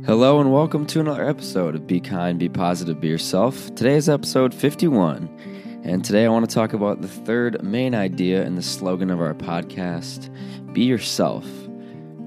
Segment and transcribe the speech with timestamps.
[0.00, 3.72] Hello and welcome to another episode of Be Kind, Be Positive, Be Yourself.
[3.76, 8.44] Today is episode 51, and today I want to talk about the third main idea
[8.44, 10.28] in the slogan of our podcast
[10.72, 11.44] Be Yourself.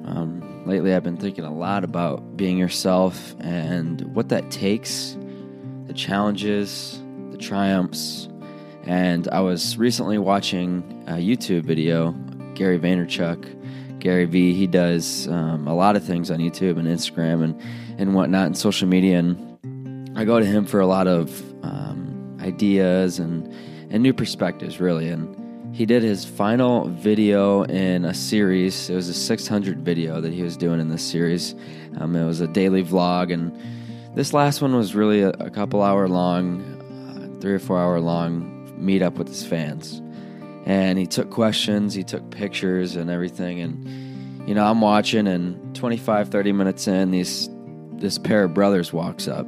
[0.06, 5.18] Um, lately, I've been thinking a lot about being yourself and what that takes,
[5.88, 8.30] the challenges, the triumphs.
[8.84, 12.12] And I was recently watching a YouTube video,
[12.54, 13.52] Gary Vaynerchuk
[14.06, 14.54] Gary Vee.
[14.54, 17.60] He does um, a lot of things on YouTube and Instagram and,
[18.00, 19.18] and whatnot and social media.
[19.18, 23.52] And I go to him for a lot of um, ideas and,
[23.90, 25.10] and new perspectives, really.
[25.10, 28.92] And he did his final video in a series.
[28.92, 31.56] It was a 600 video that he was doing in this series.
[31.98, 33.34] Um, it was a daily vlog.
[33.34, 33.60] And
[34.16, 38.00] this last one was really a, a couple hour long, uh, three or four hour
[38.00, 40.00] long meet up with his fans
[40.66, 43.60] and he took questions, he took pictures and everything.
[43.62, 47.50] And, you know, I'm watching, and 25, 30 minutes in, these
[47.94, 49.48] this pair of brothers walks up.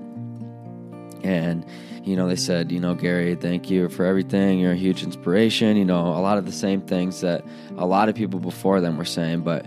[1.24, 1.66] And,
[2.04, 4.60] you know, they said, you know, Gary, thank you for everything.
[4.60, 5.76] You're a huge inspiration.
[5.76, 7.44] You know, a lot of the same things that
[7.78, 9.42] a lot of people before them were saying.
[9.42, 9.66] But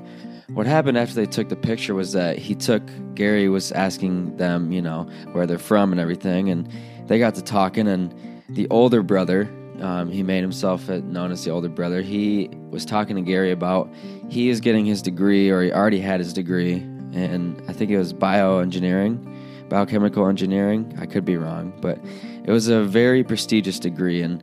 [0.48, 2.82] what happened after they took the picture was that he took,
[3.14, 5.02] Gary was asking them, you know,
[5.32, 6.48] where they're from and everything.
[6.48, 6.68] And
[7.06, 8.14] they got to talking, and
[8.48, 9.50] the older brother,
[9.82, 12.02] um, he made himself known as the older brother.
[12.02, 13.88] He was talking to Gary about
[14.28, 17.98] he is getting his degree, or he already had his degree, and I think it
[17.98, 20.96] was bioengineering, biochemical engineering.
[21.00, 21.98] I could be wrong, but
[22.44, 24.22] it was a very prestigious degree.
[24.22, 24.42] And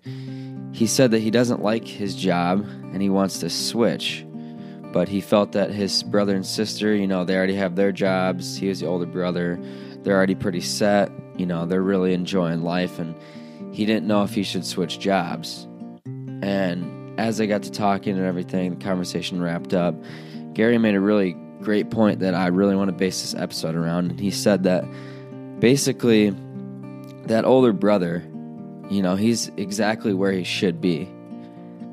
[0.75, 4.25] he said that he doesn't like his job and he wants to switch.
[4.93, 8.57] But he felt that his brother and sister, you know, they already have their jobs.
[8.57, 9.59] He was the older brother.
[10.03, 11.11] They're already pretty set.
[11.35, 13.15] You know, they're really enjoying life and
[13.77, 15.67] he didn't know if he should switch jobs.
[16.41, 19.93] And as they got to talking and everything, the conversation wrapped up.
[20.53, 24.09] Gary made a really great point that I really want to base this episode around.
[24.09, 24.83] And he said that
[25.59, 26.31] basically,
[27.27, 28.23] that older brother,
[28.89, 31.07] you know, he's exactly where he should be.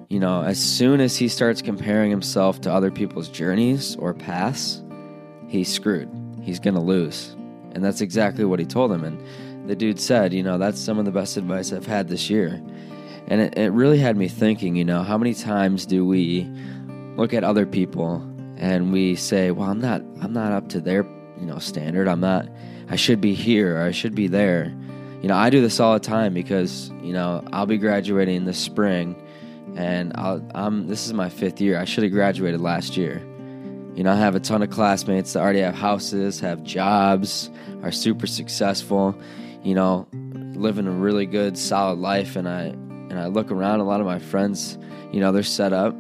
[0.09, 4.83] You know, as soon as he starts comparing himself to other people's journeys or paths,
[5.49, 6.09] he's screwed.
[6.41, 7.37] He's going to lose.
[7.73, 9.05] And that's exactly what he told him.
[9.05, 9.23] And
[9.67, 12.63] the dude said, you know, that's some of the best advice I've had this year.
[13.27, 16.51] And it, it really had me thinking, you know, how many times do we
[17.17, 18.17] look at other people
[18.57, 21.05] and we say, well, I'm not, I'm not up to their,
[21.39, 22.09] you know, standard.
[22.09, 22.47] I'm not,
[22.91, 24.75] I should be here or I should be there.
[25.23, 28.59] You know, I do this all the time because, you know, I'll be graduating this
[28.59, 29.17] spring
[29.77, 31.79] and I'll, I'm, this is my fifth year.
[31.79, 33.27] I should have graduated last year.
[33.95, 37.49] You know, I have a ton of classmates that already have houses, have jobs,
[37.83, 39.19] are super successful
[39.65, 42.37] you know, living a really good, solid life.
[42.37, 44.79] And I and I look around, a lot of my friends,
[45.13, 45.95] you know, they're set up.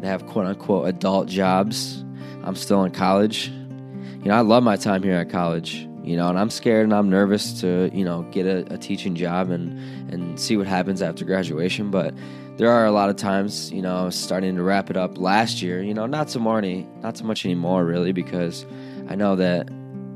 [0.00, 2.04] They have quote unquote adult jobs.
[2.42, 3.48] I'm still in college.
[3.48, 5.86] You know, I love my time here at college.
[6.02, 9.16] You know, and I'm scared and I'm nervous to, you know, get a, a teaching
[9.16, 9.78] job and
[10.12, 11.90] and see what happens after graduation.
[11.90, 12.14] But
[12.58, 15.82] there are a lot of times, you know, starting to wrap it up last year,
[15.82, 18.64] you know, not so many, not so much anymore really, because
[19.08, 19.68] I know that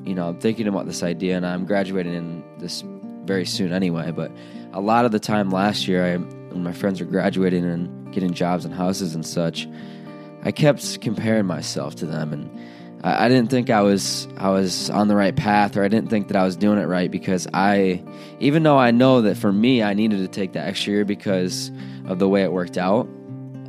[0.05, 2.83] you know, I'm thinking about this idea and I'm graduating in this
[3.25, 4.11] very soon anyway.
[4.11, 4.33] But
[4.73, 8.35] a lot of the time last year, I, when my friends were graduating and getting
[8.35, 9.69] jobs and houses and such,
[10.43, 14.89] I kept comparing myself to them, and I, I didn't think I was I was
[14.91, 17.47] on the right path, or I didn't think that I was doing it right because
[17.53, 18.03] I,
[18.41, 21.71] even though I know that for me, I needed to take that extra year because
[22.07, 23.07] of the way it worked out.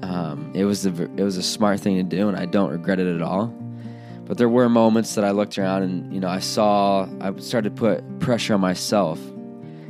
[0.02, 3.00] Um, it was a, it was a smart thing to do, and I don't regret
[3.00, 3.54] it at all.
[4.32, 7.76] But there were moments that I looked around and, you know, I saw, I started
[7.76, 9.20] to put pressure on myself.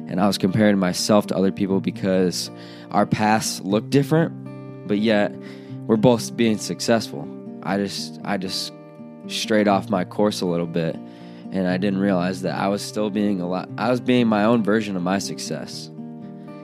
[0.08, 2.50] And I was comparing myself to other people because
[2.90, 5.32] our paths look different, but yet
[5.86, 7.28] we're both being successful.
[7.62, 8.74] I just, I just
[9.28, 10.96] strayed off my course a little bit
[11.52, 14.46] and I didn't realize that I was still being a lot, I was being my
[14.46, 15.91] own version of my success.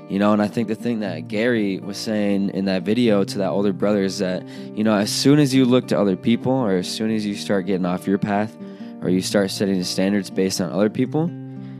[0.09, 3.37] You know, and I think the thing that Gary was saying in that video to
[3.39, 6.53] that older brother is that, you know, as soon as you look to other people
[6.53, 8.55] or as soon as you start getting off your path
[9.01, 11.29] or you start setting the standards based on other people,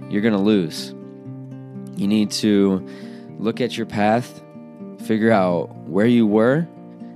[0.10, 0.90] you're going to lose.
[1.96, 2.86] You need to
[3.40, 4.42] look at your path,
[5.06, 6.68] figure out where you were,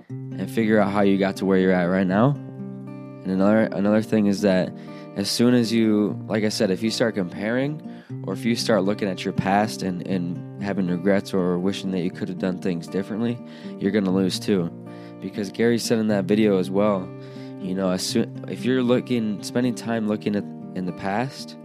[0.09, 2.29] and figure out how you got to where you're at right now.
[2.29, 4.73] And another another thing is that
[5.17, 7.81] as soon as you like I said, if you start comparing
[8.23, 12.01] or if you start looking at your past and, and having regrets or wishing that
[12.01, 13.37] you could have done things differently,
[13.79, 14.69] you're going to lose too.
[15.19, 17.09] Because Gary said in that video as well,
[17.59, 20.43] you know, soon, if you're looking, spending time looking at
[20.75, 21.57] in the past,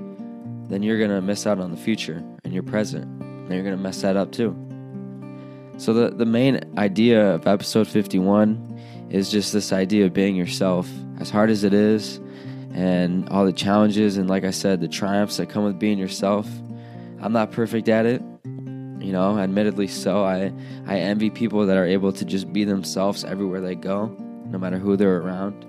[0.68, 3.04] then you're going to miss out on the future and your present.
[3.22, 4.56] And you're going to mess that up too.
[5.78, 10.88] So the, the main idea of episode 51 is just this idea of being yourself,
[11.20, 12.20] as hard as it is,
[12.76, 16.46] and all the challenges and like I said, the triumphs that come with being yourself.
[17.22, 18.22] I'm not perfect at it.
[18.44, 20.24] You know, admittedly so.
[20.24, 20.52] I
[20.86, 24.14] I envy people that are able to just be themselves everywhere they go,
[24.50, 25.64] no matter who they're around.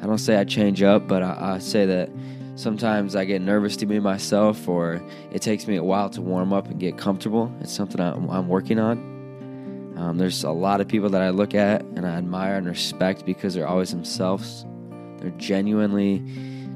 [0.00, 2.10] I don't say I change up, but I, I say that
[2.54, 5.02] sometimes I get nervous to be myself, or
[5.32, 7.52] it takes me a while to warm up and get comfortable.
[7.60, 8.98] It's something I'm, I'm working on.
[9.96, 13.24] Um, there's a lot of people that I look at and I admire and respect
[13.26, 14.64] because they're always themselves.
[15.18, 16.22] They're genuinely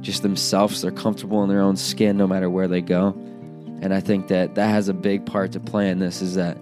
[0.00, 0.82] just themselves.
[0.82, 3.08] They're comfortable in their own skin no matter where they go.
[3.82, 6.58] And I think that that has a big part to play in this is that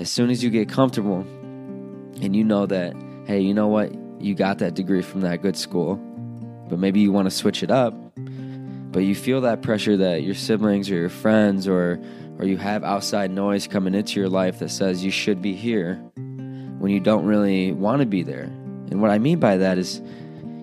[0.00, 1.20] as soon as you get comfortable
[2.20, 2.94] and you know that,
[3.26, 3.92] hey, you know what?
[4.20, 5.96] You got that degree from that good school,
[6.68, 10.34] but maybe you want to switch it up, but you feel that pressure that your
[10.34, 12.00] siblings or your friends or
[12.38, 15.96] or you have outside noise coming into your life that says you should be here
[16.78, 18.44] when you don't really want to be there.
[18.90, 20.00] And what I mean by that is,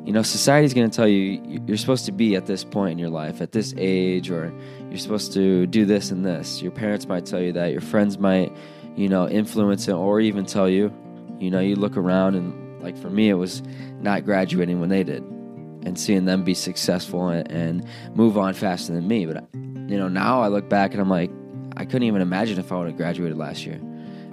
[0.06, 3.00] you know, society's going to tell you you're supposed to be at this point in
[3.00, 4.54] your life, at this age, or
[4.90, 6.62] you're supposed to do this and this.
[6.62, 7.72] Your parents might tell you that.
[7.72, 8.56] Your friends might,
[8.96, 10.94] you know, influence it or even tell you.
[11.40, 13.64] You know, you look around and, like, for me, it was
[14.00, 18.94] not graduating when they did and seeing them be successful and, and move on faster
[18.94, 19.26] than me.
[19.26, 21.32] But, you know, now I look back and I'm like,
[21.78, 23.82] I couldn't even imagine if I would have graduated last year.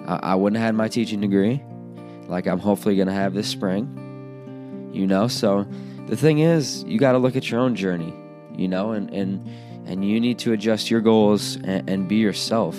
[0.07, 1.63] I, I wouldn't have had my teaching degree,
[2.29, 3.99] like I'm hopefully going to have this spring.
[4.93, 5.67] You know, so
[6.07, 8.15] the thing is, you got to look at your own journey,
[8.55, 9.49] you know, and and
[9.87, 12.79] and you need to adjust your goals and, and be yourself.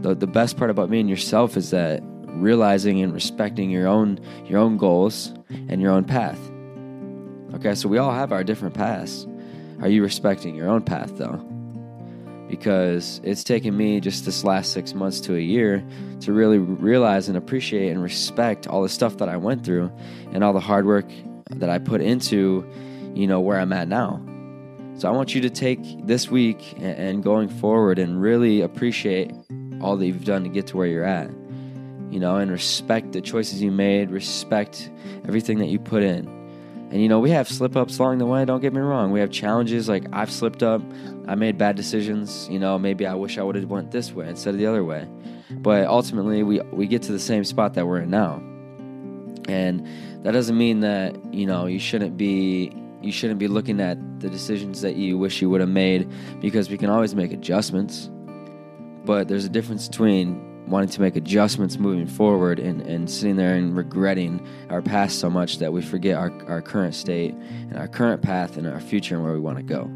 [0.00, 4.60] The, the best part about being yourself is that realizing and respecting your own your
[4.60, 6.38] own goals and your own path.
[7.54, 9.26] Okay, so we all have our different paths.
[9.80, 11.36] Are you respecting your own path though?
[12.48, 15.84] Because it's taken me just this last six months to a year
[16.20, 19.92] to really realize and appreciate and respect all the stuff that I went through
[20.32, 21.06] and all the hard work
[21.50, 22.64] that I put into,
[23.14, 24.22] you know, where I'm at now.
[24.96, 29.32] So I want you to take this week and going forward and really appreciate
[29.80, 31.30] all that you've done to get to where you're at.
[32.10, 34.90] You know, and respect the choices you made, respect
[35.24, 36.26] everything that you put in.
[36.90, 39.10] And you know, we have slip ups along the way, don't get me wrong.
[39.10, 40.80] We have challenges like I've slipped up,
[41.26, 44.26] I made bad decisions, you know, maybe I wish I would have went this way
[44.26, 45.06] instead of the other way.
[45.50, 48.42] But ultimately we we get to the same spot that we're in now.
[49.48, 49.86] And
[50.24, 52.72] that doesn't mean that, you know, you shouldn't be
[53.02, 56.10] you shouldn't be looking at the decisions that you wish you would have made
[56.40, 58.10] because we can always make adjustments
[59.04, 63.54] but there's a difference between wanting to make adjustments moving forward and, and sitting there
[63.54, 67.88] and regretting our past so much that we forget our, our current state and our
[67.88, 69.90] current path and our future and where we want to go.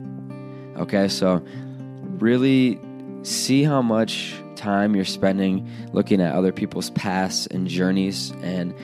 [0.80, 1.44] Okay, so
[2.18, 2.80] really
[3.22, 8.32] see how much time you're spending looking at other people's paths and journeys.
[8.42, 8.74] And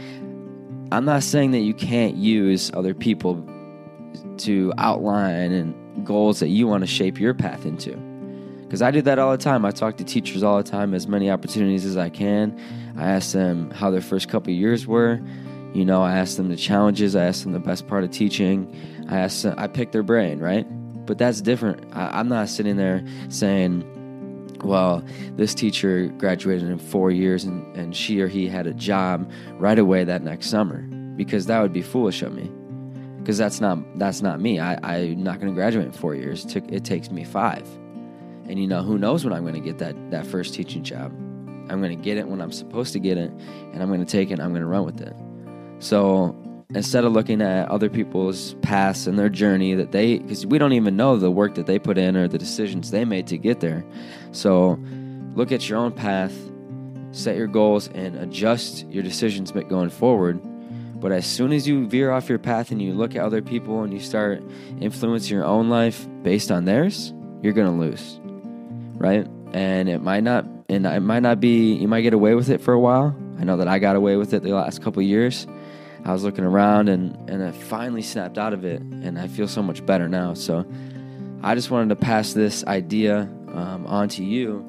[0.93, 3.47] I'm not saying that you can't use other people
[4.39, 8.08] to outline and goals that you want to shape your path into
[8.69, 9.65] because I do that all the time.
[9.65, 12.55] I talk to teachers all the time, as many opportunities as I can.
[12.99, 15.23] I ask them how their first couple years were.
[15.73, 17.17] You know, I ask them the challenges.
[17.17, 18.77] I ask them the best part of teaching.
[19.09, 20.67] I ask them, I pick their brain, right?
[21.07, 21.83] But that's different.
[21.95, 23.87] I, I'm not sitting there saying,
[24.63, 25.03] well,
[25.37, 29.79] this teacher graduated in four years and, and she or he had a job right
[29.79, 30.83] away that next summer
[31.17, 32.51] because that would be foolish of me
[33.19, 36.45] because that's not that's not me I, i'm not going to graduate in four years
[36.45, 37.69] it, took, it takes me five
[38.49, 41.13] and you know, who knows when I'm going to get that that first teaching job.
[41.71, 44.11] I'm going to get it when I'm supposed to get it, and I'm going to
[44.11, 44.41] take it.
[44.41, 45.15] I'm going to run with it.
[45.81, 46.35] So
[46.75, 50.73] instead of looking at other people's past and their journey that they, because we don't
[50.73, 53.61] even know the work that they put in or the decisions they made to get
[53.61, 53.85] there.
[54.33, 54.79] So
[55.35, 56.35] look at your own path,
[57.13, 60.41] set your goals, and adjust your decisions going forward.
[61.01, 63.83] But as soon as you veer off your path and you look at other people
[63.83, 64.43] and you start
[64.81, 68.21] influencing your own life based on theirs, you're going to lose
[68.99, 69.27] right?
[69.53, 71.75] And it might not, and it might not be.
[71.75, 73.17] You might get away with it for a while.
[73.39, 75.47] I know that I got away with it the last couple years.
[76.05, 79.49] I was looking around and and I finally snapped out of it, and I feel
[79.49, 80.35] so much better now.
[80.35, 80.67] So
[81.43, 83.23] I just wanted to pass this idea
[83.55, 84.61] um, on to you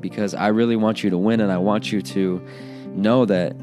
[0.00, 2.46] because I really want you to win, and I want you to
[2.88, 3.56] know that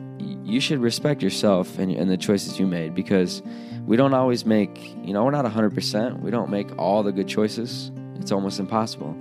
[0.44, 3.44] you should respect yourself and, and the choices you made because
[3.86, 6.22] we don't always make, you know, we're not 100%.
[6.22, 7.91] We don't make all the good choices.
[8.15, 9.15] It's almost impossible.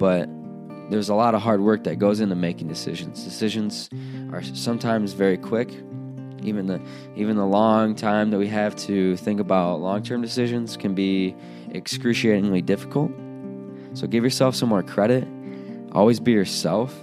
[0.00, 0.30] But
[0.90, 3.22] there's a lot of hard work that goes into making decisions.
[3.22, 3.90] Decisions
[4.32, 5.70] are sometimes very quick.
[6.42, 6.80] Even the
[7.16, 11.36] even the long time that we have to think about long-term decisions can be
[11.72, 13.10] excruciatingly difficult.
[13.92, 15.28] So give yourself some more credit.
[15.92, 16.98] Always be yourself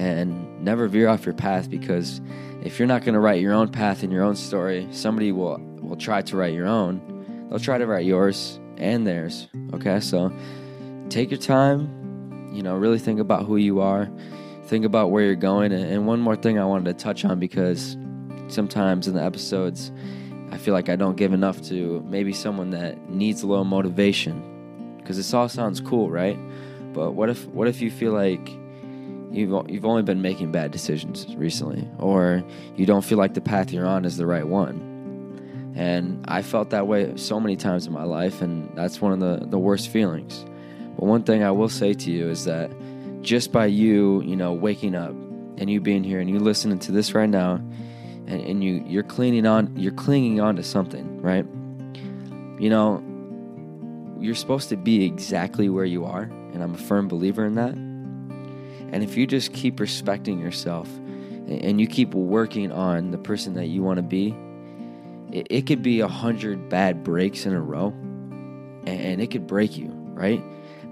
[0.00, 2.20] and never veer off your path because
[2.64, 5.60] if you're not going to write your own path and your own story, somebody will
[5.80, 7.46] will try to write your own.
[7.48, 9.46] They'll try to write yours and theirs.
[9.74, 10.00] Okay?
[10.00, 10.32] So
[11.12, 14.10] take your time, you know, really think about who you are,
[14.64, 15.72] think about where you're going.
[15.72, 17.96] And one more thing I wanted to touch on because
[18.48, 19.92] sometimes in the episodes
[20.50, 24.98] I feel like I don't give enough to maybe someone that needs a little motivation
[24.98, 26.38] because this all sounds cool, right?
[26.92, 28.50] But what if what if you feel like
[29.30, 32.44] you've you've only been making bad decisions recently, or
[32.76, 35.72] you don't feel like the path you're on is the right one?
[35.74, 39.20] And I felt that way so many times in my life, and that's one of
[39.20, 40.44] the, the worst feelings.
[40.96, 42.70] But one thing I will say to you is that
[43.22, 45.10] just by you, you know, waking up
[45.58, 47.54] and you being here and you listening to this right now,
[48.26, 51.46] and, and you you're clinging on you're clinging on to something, right?
[52.60, 53.02] You know,
[54.20, 57.74] you're supposed to be exactly where you are, and I'm a firm believer in that.
[57.74, 63.66] And if you just keep respecting yourself and you keep working on the person that
[63.66, 64.34] you want to be,
[65.32, 67.88] it, it could be a hundred bad breaks in a row
[68.84, 70.42] and it could break you, right?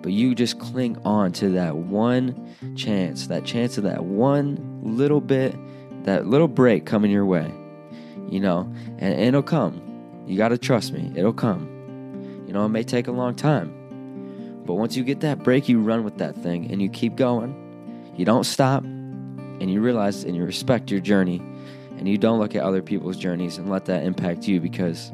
[0.03, 5.21] But you just cling on to that one chance, that chance of that one little
[5.21, 5.55] bit,
[6.05, 7.53] that little break coming your way,
[8.29, 8.61] you know,
[8.99, 9.83] and, and it'll come.
[10.27, 12.45] You got to trust me, it'll come.
[12.47, 14.63] You know, it may take a long time.
[14.65, 18.15] But once you get that break, you run with that thing and you keep going.
[18.17, 21.43] You don't stop and you realize and you respect your journey
[21.99, 25.13] and you don't look at other people's journeys and let that impact you because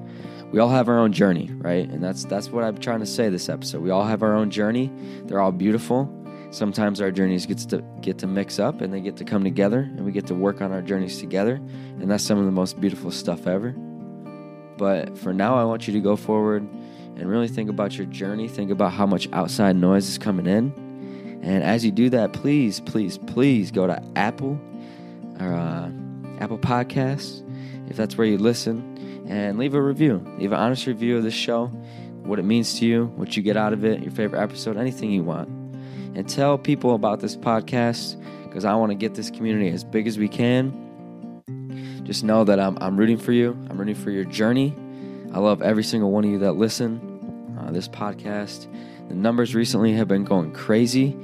[0.53, 1.89] we all have our own journey, right?
[1.89, 3.83] And that's that's what I'm trying to say this episode.
[3.83, 4.91] We all have our own journey.
[5.25, 6.13] They're all beautiful.
[6.51, 9.81] Sometimes our journeys gets to get to mix up and they get to come together
[9.81, 11.55] and we get to work on our journeys together.
[11.55, 13.73] And that's some of the most beautiful stuff ever.
[14.79, 18.47] But for now I want you to go forward and really think about your journey.
[18.47, 21.41] Think about how much outside noise is coming in.
[21.43, 24.61] And as you do that, please, please, please go to Apple
[25.41, 25.91] or uh,
[26.41, 27.43] Apple Podcasts,
[27.91, 30.25] if that's where you listen, and leave a review.
[30.39, 31.67] Leave an honest review of this show,
[32.23, 35.11] what it means to you, what you get out of it, your favorite episode, anything
[35.11, 35.49] you want.
[36.17, 40.07] And tell people about this podcast because I want to get this community as big
[40.07, 40.83] as we can.
[42.05, 43.51] Just know that I'm, I'm rooting for you.
[43.69, 44.75] I'm rooting for your journey.
[45.33, 47.01] I love every single one of you that listen.
[47.59, 48.67] Uh, this podcast,
[49.09, 51.17] the numbers recently have been going crazy.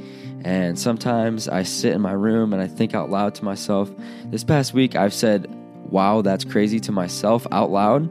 [0.44, 3.90] And sometimes I sit in my room and I think out loud to myself.
[4.24, 5.46] This past week, I've said,
[5.92, 8.08] wow, that's crazy to myself out loud.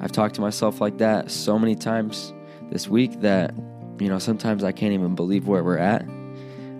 [0.00, 2.32] I've talked to myself like that so many times
[2.70, 3.54] this week that,
[3.98, 6.02] you know, sometimes I can't even believe where we're at.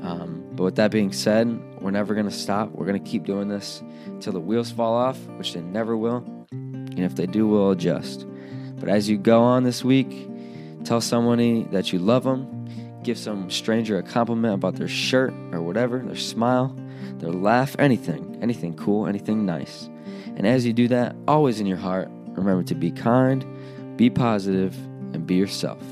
[0.03, 1.49] Um, but with that being said,
[1.81, 2.71] we're never going to stop.
[2.73, 6.25] We're going to keep doing this until the wheels fall off, which they never will.
[6.53, 8.27] And if they do, we'll adjust.
[8.77, 10.29] But as you go on this week,
[10.85, 12.67] tell somebody that you love them
[13.03, 16.75] give some stranger a compliment about their shirt or whatever, their smile,
[17.19, 19.89] their laugh, anything, anything cool, anything nice.
[20.37, 23.45] And as you do that, always in your heart, remember to be kind,
[23.97, 24.77] be positive,
[25.13, 25.83] and be yourself.